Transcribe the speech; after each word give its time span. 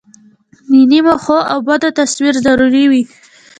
د 0.71 0.73
نیمه 0.91 1.15
ښو 1.23 1.37
او 1.51 1.57
بدو 1.67 1.89
تصویر 1.99 2.33
ضروري 2.45 2.85
وي. 2.91 3.03